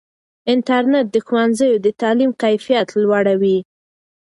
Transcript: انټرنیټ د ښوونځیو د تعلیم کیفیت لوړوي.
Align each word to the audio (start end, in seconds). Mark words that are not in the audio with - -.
انټرنیټ 0.53 1.07
د 1.11 1.17
ښوونځیو 1.27 1.73
د 1.85 1.87
تعلیم 2.01 2.31
کیفیت 2.41 2.87
لوړوي. 3.01 3.57